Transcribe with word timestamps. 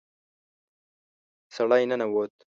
سړی 1.55 1.83
ننوت. 1.89 2.33